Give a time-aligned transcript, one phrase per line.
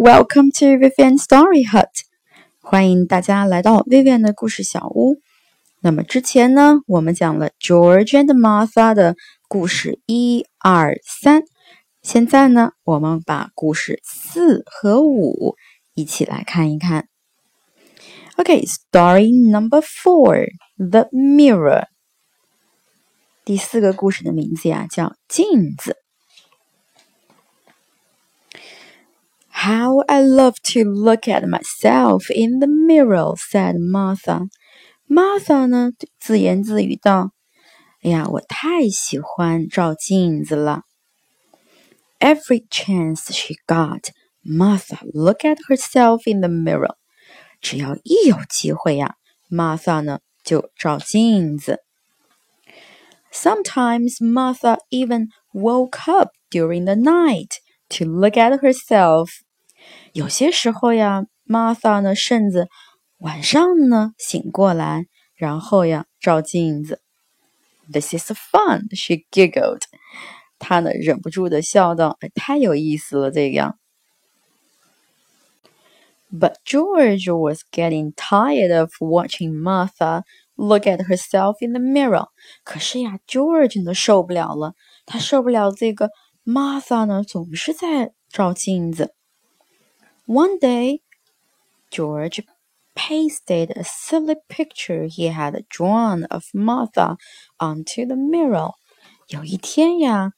[0.00, 1.90] welcome to Vivian Story Hut，
[2.62, 5.18] 欢迎大家来到 Vivian 的故事小屋。
[5.82, 9.14] 那么之前呢，我们讲了 George and Martha 的
[9.46, 11.42] 故事一二三，
[12.00, 15.56] 现在呢，我们把故事四和五
[15.92, 17.06] 一起来看一看。
[18.36, 21.88] OK，Story number four，The Mirror。
[23.44, 25.98] 第四个故事的名字呀，叫镜子。
[29.59, 34.47] How I love to look at myself in the mirror," said Martha.
[35.07, 37.31] Martha 呢，自言自语道：“
[38.03, 40.83] 哎呀，我太喜欢照镜子了。”
[42.19, 44.09] Every chance she got,
[44.43, 46.95] Martha looked at herself in the mirror.
[47.59, 49.15] 只要一有机会呀，
[49.49, 51.81] Martha 呢就照镜子。
[53.31, 57.57] Sometimes Martha even woke up during the night
[57.89, 59.29] to look at herself.
[60.13, 62.67] 有些时候呀，Martha 呢，甚至
[63.17, 67.01] 晚上呢醒过来，然后呀照镜子。
[67.91, 69.81] This is fun, she giggled.
[70.57, 73.77] 她呢忍不住的笑道：“太有意思了，这样。”
[76.31, 80.23] But George was getting tired of watching Martha
[80.55, 82.29] look at herself in the mirror.
[82.63, 84.73] 可是呀，George 呢受不了了，
[85.05, 86.09] 他受不了这个
[86.43, 89.13] Martha 呢总是在照镜子。
[90.29, 91.01] one day,
[91.91, 92.41] George
[92.95, 97.17] pasted a silly picture he had drawn of Martha
[97.59, 98.71] onto the mirror.
[99.27, 100.31] 有一天呀，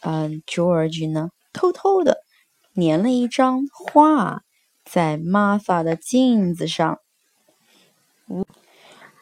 [0.00, 2.18] 嗯，George 呢偷偷的
[2.74, 4.42] 粘了一张画
[4.84, 6.98] 在 Martha 的镜子上。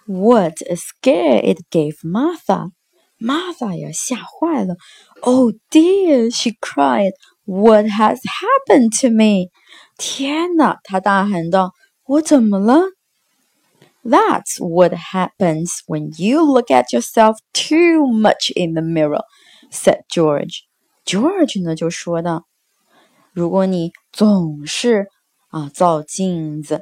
[0.07, 2.71] What a scare it gave Martha!
[3.19, 4.77] Martha 呀吓坏了。
[5.23, 7.13] Oh dear, she cried.
[7.45, 9.51] What has happened to me?
[10.04, 10.80] 天哪！
[10.84, 11.74] 他大喊道
[12.06, 12.82] ：“我怎么了
[14.04, 19.22] ？”That's what happens when you look at yourself too much in the mirror,"
[19.72, 20.62] said George.
[21.06, 22.48] George 呢就说道
[23.32, 25.06] ：“如果你总是
[25.50, 26.82] 啊照镜子，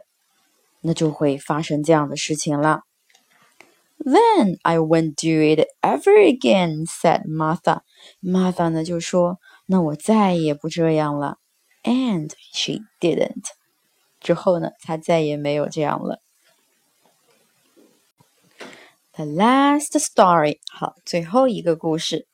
[0.79, 2.83] 那就会发生这样的事情了。”
[3.99, 7.81] Then I won't do it ever again," said Martha.
[8.21, 11.35] Martha 呢就说：“那我再也不这样了。”
[11.82, 13.48] And she didn't.
[14.20, 16.20] 之后呢，她再也没有这样了。
[19.12, 22.26] The last story，好，最后一个故事，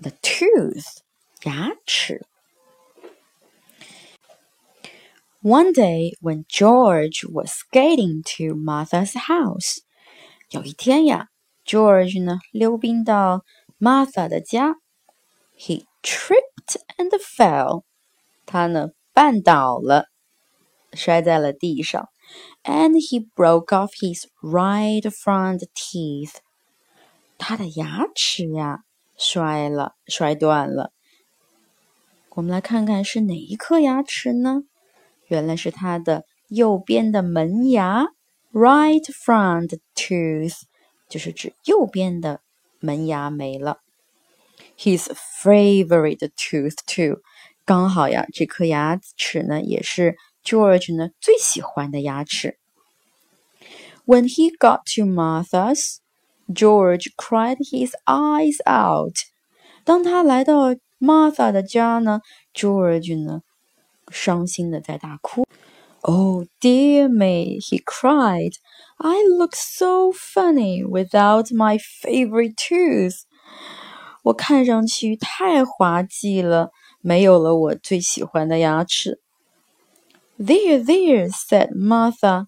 [0.00, 0.98] The tooth，
[1.42, 2.24] 牙齿。
[5.40, 9.78] One day when George was skating to Martha's house，
[10.50, 11.28] 有一天呀，
[11.64, 13.44] George 呢溜冰到
[13.80, 14.76] Martha 的家，
[15.56, 17.84] He tripped and fell。
[18.52, 20.06] 他呢绊倒了，
[20.92, 22.08] 摔在了地上，
[22.62, 26.36] and he broke off his right front teeth。
[27.36, 28.80] 他的牙齿呀
[29.16, 30.92] 摔了，摔断了。
[32.30, 34.62] 我们来看看是哪一颗牙齿呢？
[35.26, 38.06] 原来是他的右边的门牙，
[38.52, 40.62] right front tooth，
[41.08, 42.40] 就是指右边的
[42.80, 43.78] 门牙没了。
[44.78, 45.10] His
[45.42, 47.20] favorite tooth too。
[47.65, 52.57] 刚好呀，这颗牙齿呢，也是 George 呢最喜欢的牙齿。
[54.05, 55.99] When he got to Martha's,
[56.53, 59.15] George cried his eyes out.
[59.85, 62.19] 当他来到 Martha 的家呢
[62.53, 63.43] ，George 呢
[64.09, 65.45] 伤心的在大哭。
[66.01, 68.55] Oh dear me, he cried.
[68.97, 73.21] I look so funny without my favorite tooth.
[74.23, 76.71] 我看上去太滑稽了。
[77.02, 79.20] 没有了我最喜欢的牙齿。
[80.38, 82.46] There, there, said Martha.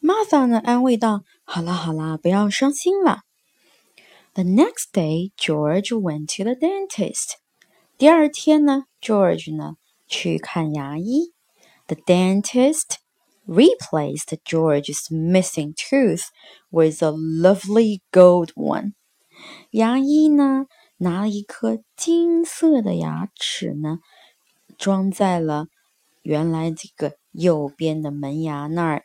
[0.00, 3.22] Martha 呢安慰道：“好啦好啦，不要伤心了。”
[4.34, 7.34] The next day, George went to the dentist.
[7.98, 9.74] 第二天呢，George 呢
[10.06, 11.32] 去看牙医。
[11.86, 12.96] The dentist
[13.46, 16.28] replaced George's missing tooth
[16.70, 18.94] with a lovely gold one.
[19.72, 20.66] 牙医呢
[20.98, 23.98] 拿了一颗金色的牙齿呢，
[24.78, 25.66] 装在了
[26.22, 29.04] 原来这个右边的门牙那儿。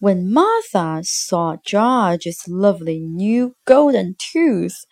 [0.00, 4.84] When Martha saw George's lovely new golden tooth，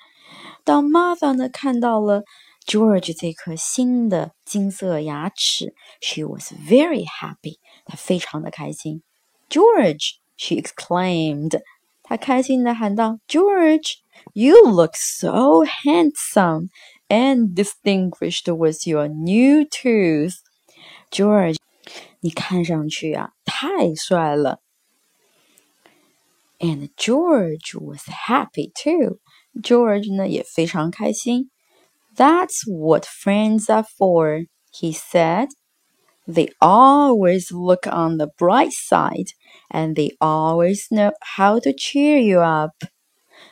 [0.64, 2.24] 当 Martha 呢看到了
[2.66, 7.56] George 这颗新的金色牙齿，she was very happy，
[7.86, 9.02] 她非常的开心。
[9.48, 11.62] George，she exclaimed。
[12.12, 13.96] 她开心的喊道：“George,
[14.32, 16.68] you look so handsome
[17.08, 20.36] and distinguished with your new tooth.
[21.10, 21.56] George，
[22.20, 24.60] 你看上去啊太帅了。
[26.58, 29.20] And George was happy too.
[29.62, 31.50] George 呢也非常开心。
[32.16, 35.48] That's what friends are for, he said.
[36.26, 39.30] They always look on the bright side,
[39.70, 42.74] and they always know how to cheer you up.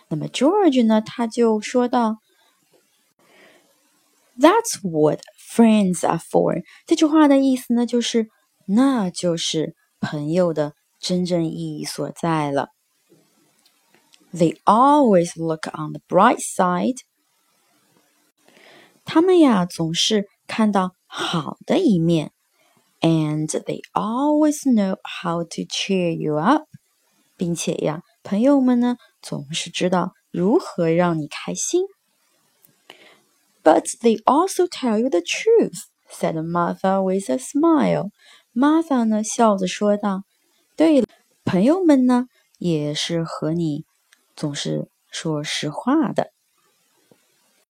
[0.08, 2.18] 那么 George 呢，他就说道：“
[4.38, 5.20] That's what
[5.54, 8.28] friends are for。”这句话的意思呢，就是
[8.66, 12.68] 那就是朋友的真正意义所在了。
[14.34, 16.98] They always look on the bright side.
[19.06, 22.32] 他们呀，总是看到好的一面。
[23.00, 26.64] and they always know how to cheer you up，
[27.36, 31.82] 并且呀，朋友们呢总是知道如何让你开心。
[33.62, 38.10] But they also tell you the truth," said Martha with a smile.
[38.54, 41.06] Martha 呢笑着说道：“对了，
[41.44, 42.26] 朋友们呢
[42.58, 43.84] 也是和你
[44.36, 46.30] 总是说实话的。”